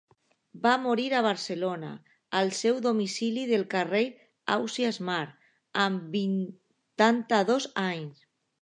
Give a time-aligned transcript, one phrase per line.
[0.61, 1.91] Va morir a Barcelona,
[2.39, 4.03] al seu domicili del carrer
[4.57, 5.49] Ausiàs March,
[5.87, 8.29] amb vuitanta-dos anys.